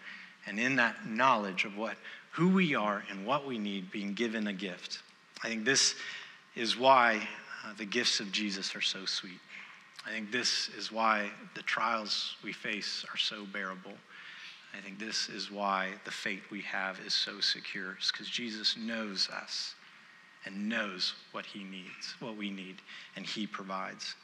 [0.47, 1.99] and in that knowledge of what
[2.31, 5.03] who we are and what we need being given a gift.
[5.45, 5.95] I think this
[6.55, 7.29] is why
[7.63, 9.39] uh, the gifts of Jesus are so sweet.
[10.07, 13.99] I think this is why the trials we face are so bearable.
[14.75, 17.99] I think this is why the fate we have is so secure.
[18.11, 19.75] Because Jesus knows us
[20.47, 22.77] and knows what he needs, what we need,
[23.15, 24.15] and he provides.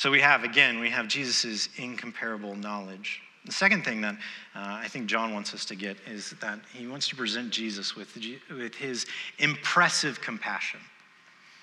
[0.00, 3.20] So we have, again, we have Jesus' incomparable knowledge.
[3.44, 4.14] The second thing that
[4.54, 7.94] uh, I think John wants us to get is that he wants to present Jesus
[7.94, 8.16] with,
[8.50, 9.04] with his
[9.40, 10.80] impressive compassion.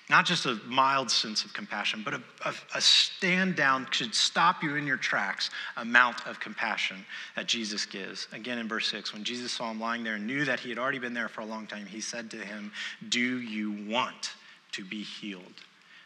[0.08, 4.62] Not just a mild sense of compassion, but a, a, a, stand down, should stop
[4.62, 8.28] you in your tracks amount of compassion that Jesus gives.
[8.32, 10.78] Again, in verse 6, when Jesus saw him lying there and knew that he had
[10.78, 12.70] already been there for a long time, he said to him,
[13.08, 14.34] Do you want
[14.70, 15.42] to be healed?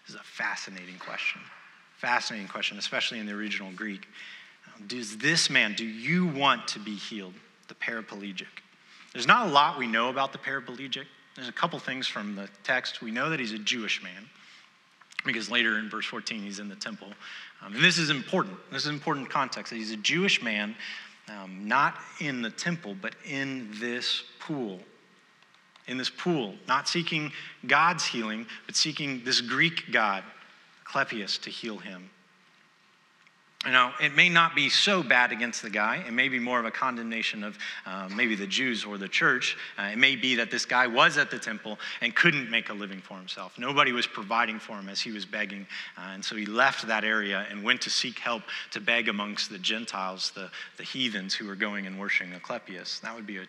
[0.06, 1.42] This is a fascinating question.
[2.02, 4.08] Fascinating question, especially in the original Greek.
[4.88, 7.34] Does this man, do you want to be healed?
[7.68, 8.48] The paraplegic.
[9.12, 11.04] There's not a lot we know about the paraplegic.
[11.36, 13.02] There's a couple things from the text.
[13.02, 14.28] We know that he's a Jewish man
[15.24, 17.06] because later in verse 14 he's in the temple.
[17.64, 18.58] Um, and this is important.
[18.72, 19.72] This is important context.
[19.72, 20.74] He's a Jewish man,
[21.28, 24.80] um, not in the temple, but in this pool.
[25.86, 27.30] In this pool, not seeking
[27.68, 30.24] God's healing, but seeking this Greek god,
[30.92, 32.10] Clepius, to heal him.
[33.64, 36.02] You know, it may not be so bad against the guy.
[36.04, 39.56] It may be more of a condemnation of uh, maybe the Jews or the church.
[39.78, 42.72] Uh, it may be that this guy was at the temple and couldn't make a
[42.72, 43.56] living for himself.
[43.58, 45.64] Nobody was providing for him as he was begging.
[45.96, 49.48] Uh, and so he left that area and went to seek help to beg amongst
[49.48, 52.98] the Gentiles, the, the heathens who were going and worshiping Asclepius.
[52.98, 53.46] That would be a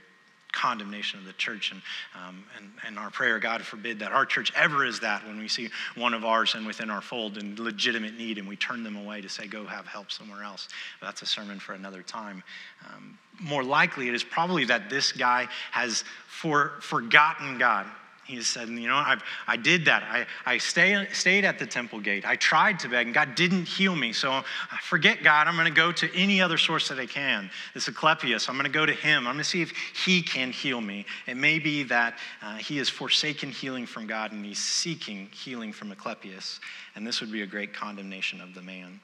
[0.54, 1.72] condemnation of the church.
[1.72, 1.82] And,
[2.16, 5.48] um, and, and our prayer, God forbid that our church ever is that when we
[5.48, 8.96] see one of ours and within our fold in legitimate need and we turn them
[8.96, 10.70] away to say, go have help somewhere else.
[11.02, 12.44] But that's a sermon for another time.
[12.88, 17.88] Um, more likely, it is probably that this guy has for, forgotten God
[18.26, 20.04] he said, you know, i I did that.
[20.04, 22.26] I, I stay, stayed at the temple gate.
[22.26, 24.14] I tried to beg, and God didn't heal me.
[24.14, 25.48] So I forget God.
[25.48, 27.50] I'm going to go to any other source that I can.
[27.74, 29.28] This Asclepius, I'm going to go to him.
[29.28, 31.06] I'm going to see if he can heal me.
[31.28, 35.74] It may be that uh, he has forsaken healing from God and he's seeking healing
[35.74, 36.62] from Asclepius.
[36.96, 39.02] And this would be a great condemnation of the man.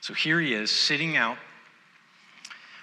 [0.00, 1.38] So here he is, sitting out,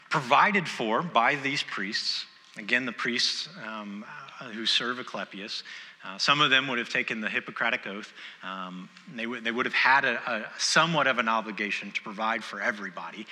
[0.10, 2.26] provided for by these priests.
[2.58, 4.06] Again, the priests um,
[4.40, 5.64] uh, who serve Asclepius.
[6.04, 8.12] Uh, some of them would have taken the Hippocratic Oath.
[8.44, 12.44] Um, they, w- they would have had a, a, somewhat of an obligation to provide
[12.44, 13.28] for everybody.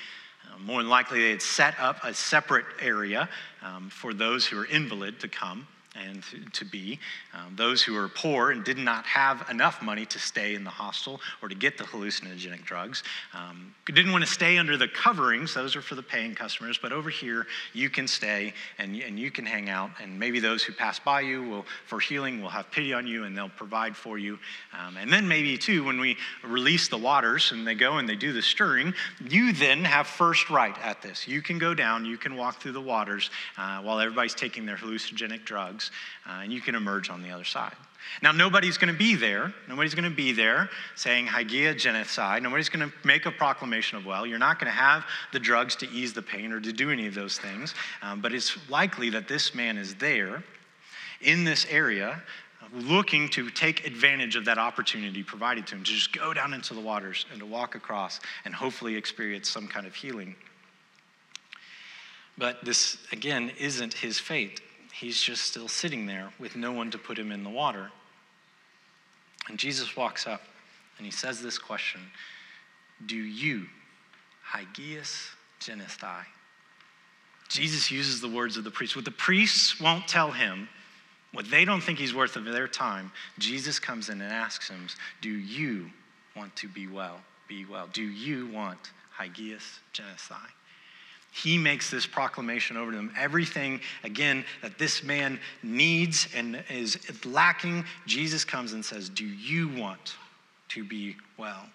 [0.46, 3.28] Uh, more than likely, they had set up a separate area
[3.62, 6.24] um, for those who are invalid to come and
[6.54, 7.00] to be.
[7.34, 10.70] Um, those who were poor and did not have enough money to stay in the
[10.70, 15.54] hostel or to get the hallucinogenic drugs um, didn't want to stay under the coverings.
[15.54, 16.80] Those are for the paying customers.
[16.82, 19.92] But over here, you can stay and, and you can hang out.
[20.02, 23.24] And maybe those who pass by you will, for healing, will have pity on you
[23.24, 24.38] and they'll provide for you.
[24.78, 28.16] Um, and then maybe, too, when we release the waters and they go and they
[28.16, 28.94] do the stirring,
[29.28, 31.28] you then have first right at this.
[31.28, 34.78] You can go down, you can walk through the waters uh, while everybody's taking their
[34.78, 35.46] hallucinogenic
[36.28, 37.76] uh, and you can emerge on the other side.
[38.22, 39.54] Now, nobody's going to be there.
[39.68, 42.42] Nobody's going to be there saying Hagia Genesai.
[42.42, 44.26] Nobody's going to make a proclamation of well.
[44.26, 47.08] You're not going to have the drugs to ease the pain or to do any
[47.08, 47.76] of those things.
[48.02, 50.44] Um, but it's likely that this man is there
[51.22, 52.22] in this area
[52.74, 56.74] looking to take advantage of that opportunity provided to him to just go down into
[56.74, 60.36] the waters and to walk across and hopefully experience some kind of healing.
[62.38, 64.62] But this, again, isn't his fate
[65.00, 67.90] he's just still sitting there with no one to put him in the water.
[69.48, 70.42] And Jesus walks up
[70.98, 72.02] and he says this question
[73.06, 73.66] Do you,
[74.52, 76.24] Hagias Genestai?
[77.48, 78.96] Jesus uses the words of the priests.
[78.96, 80.70] What the priests won't tell him,
[81.32, 84.88] what they don't think he's worth of their time, Jesus comes in and asks him,
[85.22, 85.90] Do you
[86.36, 87.22] want to be well?
[87.48, 87.88] Be well.
[87.92, 90.38] Do you want Hagias Genestai?
[91.32, 93.14] He makes this proclamation over to them.
[93.18, 99.70] Everything, again, that this man needs and is lacking, Jesus comes and says, Do you
[99.70, 100.16] want
[100.70, 101.68] to be well?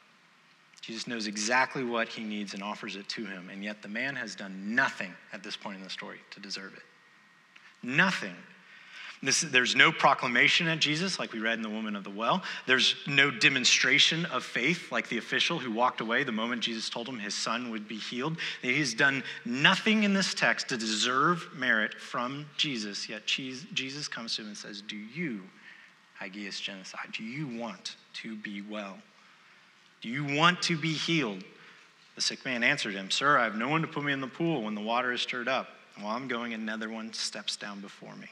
[0.81, 4.15] Jesus knows exactly what he needs and offers it to him, and yet the man
[4.17, 6.83] has done nothing at this point in the story to deserve it.
[7.83, 8.37] Nothing.
[9.25, 12.43] This, there's no proclamation at Jesus, like we read in The Woman of the Well.
[12.67, 17.09] There's no demonstration of faith, like the official who walked away the moment Jesus told
[17.09, 18.37] him his son would be healed.
[18.61, 24.43] He's done nothing in this text to deserve merit from Jesus, yet Jesus comes to
[24.43, 25.41] him and says, Do you,
[26.21, 28.99] Hagios Genesai, do you want to be well?
[30.03, 31.43] Do you want to be healed?
[32.15, 34.27] The sick man answered him, Sir, I have no one to put me in the
[34.27, 35.69] pool when the water is stirred up.
[35.99, 38.29] While I'm going, another one steps down before me.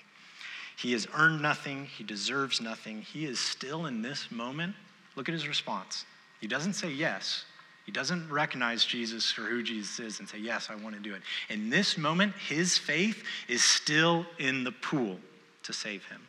[0.83, 3.03] He has earned nothing, he deserves nothing.
[3.03, 4.75] He is still in this moment.
[5.14, 6.05] Look at his response.
[6.40, 7.45] He doesn't say yes.
[7.87, 11.14] He doesn't recognize Jesus for who Jesus is and say, Yes, I want to do
[11.14, 11.23] it.
[11.49, 15.21] In this moment, his faith is still in the pool
[15.62, 16.21] to save him.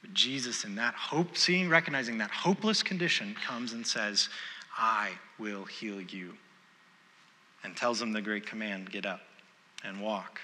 [0.00, 4.28] But Jesus, in that hope, seeing, recognizing that hopeless condition, comes and says,
[4.76, 6.34] I will heal you.
[7.62, 9.20] And tells him the great command get up
[9.84, 10.40] and walk.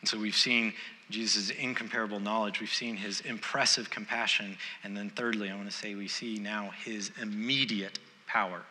[0.00, 0.72] And so we've seen
[1.10, 5.94] Jesus' incomparable knowledge, we've seen his impressive compassion, and then thirdly, I want to say
[5.94, 8.62] we see now his immediate power.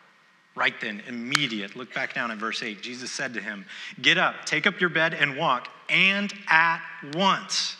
[0.56, 1.76] Right then, immediate.
[1.76, 2.82] Look back down at verse 8.
[2.82, 3.64] Jesus said to him,
[4.02, 5.68] Get up, take up your bed, and walk.
[5.88, 6.82] And at
[7.14, 7.76] once,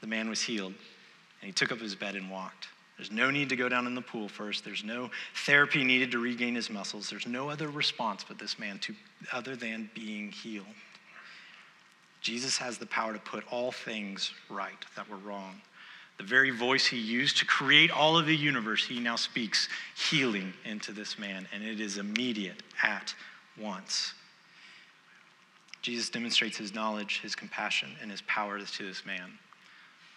[0.00, 0.74] the man was healed,
[1.40, 2.68] and he took up his bed and walked.
[2.96, 4.64] There's no need to go down in the pool first.
[4.64, 5.10] There's no
[5.44, 7.10] therapy needed to regain his muscles.
[7.10, 8.94] There's no other response but this man to
[9.32, 10.66] other than being healed.
[12.26, 15.60] Jesus has the power to put all things right that were wrong.
[16.18, 20.52] The very voice he used to create all of the universe, he now speaks healing
[20.64, 23.14] into this man, and it is immediate at
[23.56, 24.12] once.
[25.82, 29.30] Jesus demonstrates his knowledge, his compassion, and his power to this man.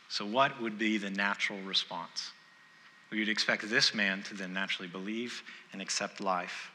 [0.08, 2.32] So, what would be the natural response?
[3.12, 5.44] We would expect this man to then naturally believe
[5.74, 6.72] and accept life.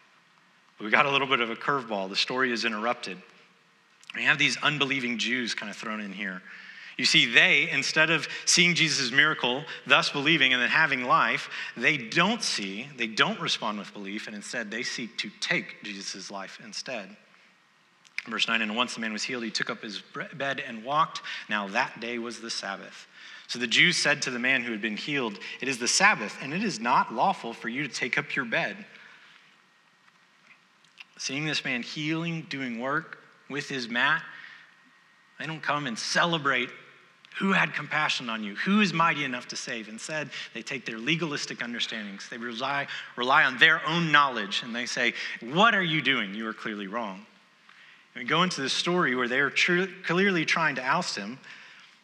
[0.78, 2.08] But we got a little bit of a curveball.
[2.08, 3.20] The story is interrupted.
[4.14, 6.42] We have these unbelieving Jews kind of thrown in here.
[6.96, 11.96] You see, they, instead of seeing Jesus' miracle, thus believing and then having life, they
[11.96, 16.60] don't see, they don't respond with belief, and instead they seek to take Jesus' life
[16.64, 17.16] instead.
[18.28, 20.02] Verse 9, and once the man was healed, he took up his
[20.34, 21.20] bed and walked.
[21.50, 23.08] Now that day was the Sabbath.
[23.48, 26.38] So the Jews said to the man who had been healed, It is the Sabbath,
[26.40, 28.86] and it is not lawful for you to take up your bed.
[31.18, 34.22] Seeing this man healing, doing work with his mat,
[35.38, 36.70] they don't come and celebrate
[37.38, 39.88] who had compassion on you, who is mighty enough to save.
[39.88, 44.86] Instead, they take their legalistic understandings, they rely, rely on their own knowledge, and they
[44.86, 46.34] say, What are you doing?
[46.34, 47.26] You are clearly wrong.
[48.14, 51.38] And we go into the story where they are tr- clearly trying to oust him.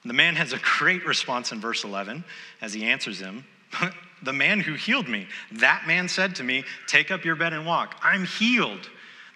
[0.04, 2.24] The man has a great response in verse 11
[2.60, 3.44] as he answers him.
[4.22, 7.64] the man who healed me, that man said to me, Take up your bed and
[7.64, 7.96] walk.
[8.02, 8.90] I'm healed.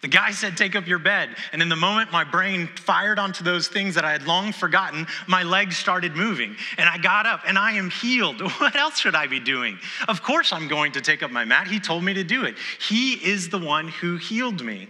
[0.05, 1.31] The guy said, Take up your bed.
[1.55, 5.07] And in the moment my brain fired onto those things that I had long forgotten,
[5.27, 6.57] my legs started moving.
[6.77, 8.43] And I got up and I am healed.
[8.59, 9.79] What else should I be doing?
[10.07, 11.69] Of course, I'm going to take up my mat.
[11.69, 12.57] He told me to do it.
[12.87, 14.89] He is the one who healed me.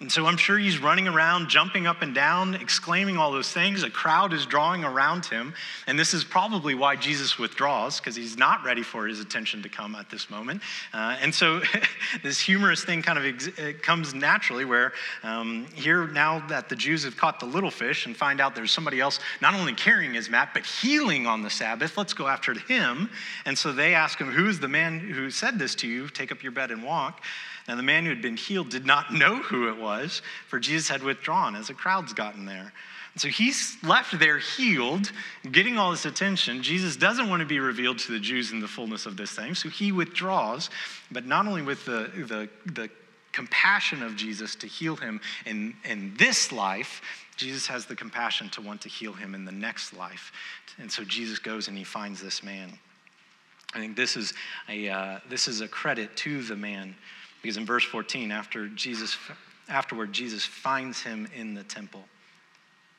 [0.00, 3.82] And so I'm sure he's running around, jumping up and down, exclaiming all those things.
[3.82, 5.52] A crowd is drawing around him.
[5.86, 9.68] And this is probably why Jesus withdraws, because he's not ready for his attention to
[9.68, 10.62] come at this moment.
[10.94, 11.60] Uh, and so
[12.22, 13.50] this humorous thing kind of ex-
[13.82, 18.16] comes naturally, where um, here, now that the Jews have caught the little fish and
[18.16, 21.98] find out there's somebody else not only carrying his mat, but healing on the Sabbath,
[21.98, 23.10] let's go after him.
[23.44, 26.08] And so they ask him, Who is the man who said this to you?
[26.08, 27.22] Take up your bed and walk.
[27.68, 30.88] Now, the man who had been healed did not know who it was, for Jesus
[30.88, 32.72] had withdrawn as the crowd's gotten there.
[33.14, 35.10] And so he's left there healed,
[35.50, 36.62] getting all this attention.
[36.62, 39.54] Jesus doesn't want to be revealed to the Jews in the fullness of this thing,
[39.54, 40.70] so he withdraws,
[41.10, 42.90] but not only with the, the, the
[43.32, 47.02] compassion of Jesus to heal him in, in this life,
[47.36, 50.30] Jesus has the compassion to want to heal him in the next life.
[50.78, 52.78] And so Jesus goes and he finds this man.
[53.72, 54.34] I think this is
[54.68, 56.94] a, uh, this is a credit to the man
[57.42, 59.16] because in verse 14, after Jesus,
[59.68, 62.04] afterward, Jesus finds him in the temple.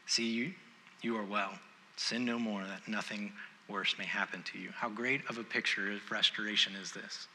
[0.07, 0.53] See, you,
[1.01, 1.51] you are well.
[1.95, 3.31] Sin no more, that nothing
[3.67, 4.69] worse may happen to you.
[4.71, 7.27] How great of a picture of restoration is this?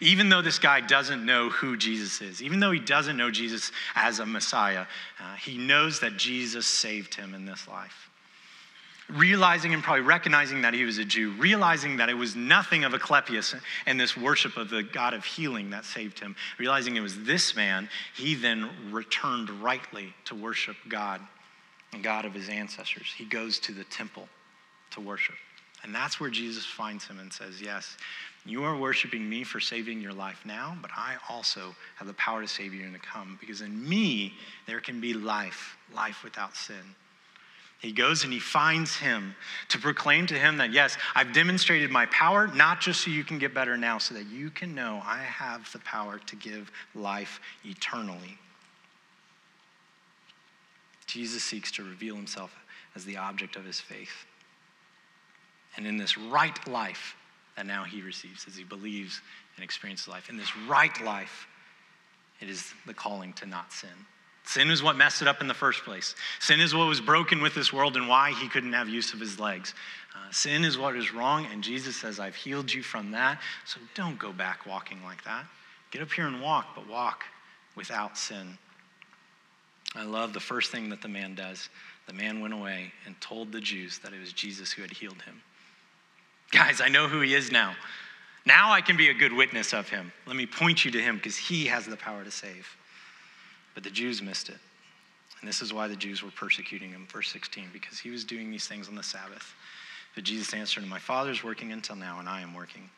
[0.00, 3.72] Even though this guy doesn't know who Jesus is, even though he doesn't know Jesus
[3.96, 4.86] as a Messiah,
[5.18, 8.10] uh, he knows that Jesus saved him in this life
[9.08, 12.94] realizing and probably recognizing that he was a Jew, realizing that it was nothing of
[12.94, 13.54] Asclepius
[13.86, 17.54] and this worship of the God of healing that saved him, realizing it was this
[17.54, 21.20] man, he then returned rightly to worship God,
[21.92, 23.12] the God of his ancestors.
[23.16, 24.28] He goes to the temple
[24.92, 25.36] to worship.
[25.82, 27.98] And that's where Jesus finds him and says, Yes,
[28.46, 32.40] you are worshiping me for saving your life now, but I also have the power
[32.40, 34.32] to save you in the come, because in me
[34.66, 36.94] there can be life, life without sin.
[37.84, 39.36] He goes and he finds him
[39.68, 43.38] to proclaim to him that, yes, I've demonstrated my power, not just so you can
[43.38, 47.40] get better now, so that you can know I have the power to give life
[47.62, 48.38] eternally.
[51.04, 52.56] Jesus seeks to reveal himself
[52.96, 54.24] as the object of his faith.
[55.76, 57.14] And in this right life
[57.54, 59.20] that now he receives as he believes
[59.56, 61.46] and experiences life, in this right life,
[62.40, 63.90] it is the calling to not sin.
[64.44, 66.14] Sin is what messed it up in the first place.
[66.38, 69.20] Sin is what was broken with this world and why he couldn't have use of
[69.20, 69.74] his legs.
[70.14, 73.80] Uh, sin is what is wrong, and Jesus says, I've healed you from that, so
[73.94, 75.46] don't go back walking like that.
[75.90, 77.24] Get up here and walk, but walk
[77.74, 78.58] without sin.
[79.94, 81.68] I love the first thing that the man does.
[82.06, 85.22] The man went away and told the Jews that it was Jesus who had healed
[85.22, 85.40] him.
[86.50, 87.74] Guys, I know who he is now.
[88.46, 90.12] Now I can be a good witness of him.
[90.26, 92.76] Let me point you to him because he has the power to save.
[93.74, 94.58] But the Jews missed it.
[95.40, 98.50] And this is why the Jews were persecuting him, verse 16, because he was doing
[98.50, 99.54] these things on the Sabbath.
[100.14, 102.88] But Jesus answered My Father's working until now, and I am working.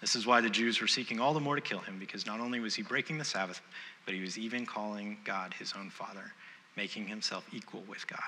[0.00, 2.40] This is why the Jews were seeking all the more to kill him, because not
[2.40, 3.60] only was he breaking the Sabbath,
[4.04, 6.32] but he was even calling God his own Father,
[6.76, 8.20] making himself equal with God.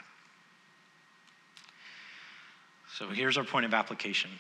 [2.97, 4.31] So here's our point of application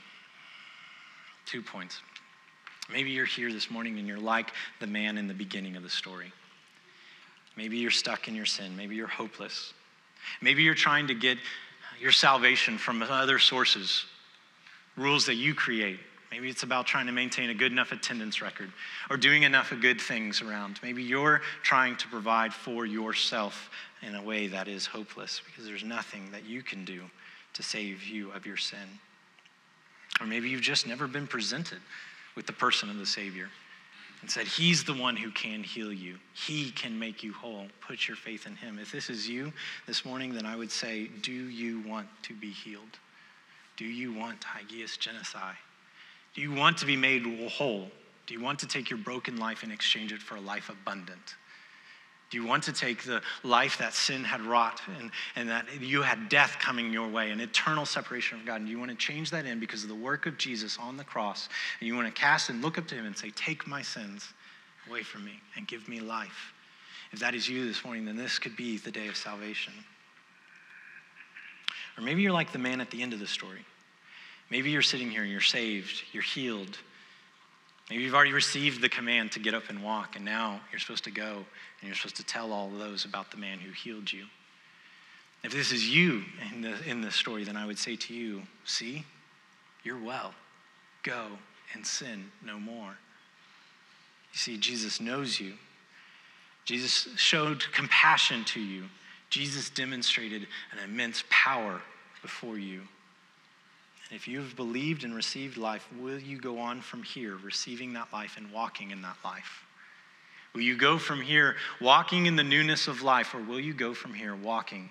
[1.47, 2.03] two points.
[2.93, 5.89] Maybe you're here this morning and you're like the man in the beginning of the
[5.89, 6.31] story.
[7.59, 8.77] Maybe you're stuck in your sin.
[8.77, 9.75] Maybe you're hopeless.
[10.41, 11.39] Maybe you're trying to get
[12.01, 14.05] your salvation from other sources,
[14.97, 15.99] rules that you create.
[16.31, 18.71] Maybe it's about trying to maintain a good enough attendance record
[19.11, 20.79] or doing enough of good things around.
[20.85, 23.71] Maybe you're trying to provide for yourself
[24.03, 27.03] in a way that is hopeless because there's nothing that you can do
[27.55, 29.01] to save you of your sin.
[30.21, 31.81] Or maybe you've just never been presented
[32.37, 33.49] with the person of the Savior
[34.21, 36.17] and said, He's the one who can heal you.
[36.35, 37.67] He can make you whole.
[37.81, 38.79] Put your faith in Him.
[38.79, 39.53] If this is you
[39.87, 42.99] this morning, then I would say, Do you want to be healed?
[43.77, 45.55] Do you want Hagias Genesai?
[46.35, 47.91] Do you want to be made whole?
[48.27, 51.37] Do you want to take your broken life and exchange it for a life abundant?
[52.31, 56.03] Do you want to take the life that sin had wrought and, and that you
[56.03, 58.57] had death coming your way, an eternal separation from God?
[58.57, 60.99] And do you want to change that in because of the work of Jesus on
[60.99, 61.49] the cross?
[61.81, 64.29] And you want to cast and look up to him and say, Take my sins
[64.89, 66.53] away from me and give me life.
[67.13, 69.73] If that is you this morning, then this could be the day of salvation.
[71.97, 73.65] Or maybe you're like the man at the end of the story.
[74.51, 76.79] Maybe you're sitting here and you're saved, you're healed.
[77.91, 81.05] Maybe you've already received the command to get up and walk, and now you're supposed
[81.05, 81.45] to go
[81.81, 84.27] and you're supposed to tell all those about the man who healed you.
[85.43, 88.43] If this is you in the, in the story, then I would say to you,
[88.65, 89.05] see,
[89.85, 90.35] you're well.
[91.03, 91.29] Go
[91.73, 92.99] and sin no more.
[94.33, 95.55] You see, Jesus knows you.
[96.65, 98.85] Jesus showed compassion to you.
[99.31, 101.81] Jesus demonstrated an immense power
[102.21, 102.83] before you.
[104.11, 108.13] If you have believed and received life, will you go on from here receiving that
[108.13, 109.65] life and walking in that life?
[110.55, 113.93] Will you go from here walking in the newness of life, or will you go
[113.93, 114.89] from here walking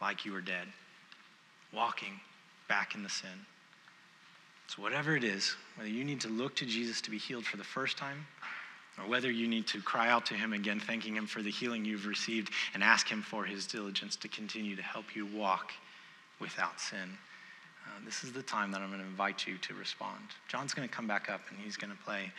[0.00, 0.66] like you were dead,
[1.72, 2.20] walking
[2.68, 3.46] back in the sin?
[4.66, 7.58] So, whatever it is, whether you need to look to Jesus to be healed for
[7.58, 8.26] the first time,
[8.98, 11.84] or whether you need to cry out to him again, thanking him for the healing
[11.84, 15.72] you've received, and ask him for his diligence to continue to help you walk
[16.40, 17.18] without sin.
[17.86, 20.20] Uh, this is the time that I'm going to invite you to respond.
[20.48, 22.32] John's going to come back up and he's going to play.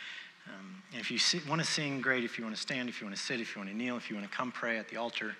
[0.46, 1.18] Um, and if you
[1.48, 2.24] want to sing, great.
[2.24, 3.96] If you want to stand, if you want to sit, if you want to kneel,
[3.96, 5.34] if you want to come pray at the altar,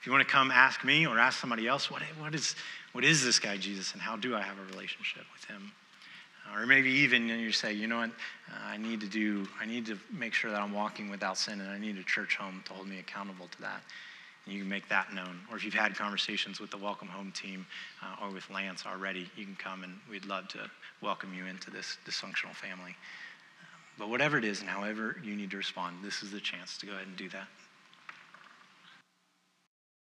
[0.00, 2.56] if you want to come ask me or ask somebody else, what, what, is,
[2.92, 5.72] what is this guy, Jesus, and how do I have a relationship with him?
[6.52, 9.86] or maybe even you say, you know what, uh, I need to do, I need
[9.86, 12.72] to make sure that I'm walking without sin, and I need a church home to
[12.72, 13.82] hold me accountable to that
[14.46, 15.40] you can make that known.
[15.50, 17.66] Or if you've had conversations with the Welcome Home team
[18.02, 20.70] uh, or with Lance already, you can come and we'd love to
[21.02, 22.96] welcome you into this dysfunctional family.
[23.98, 26.86] but whatever it is and however you need to respond, this is the chance to
[26.86, 27.46] go ahead and do that.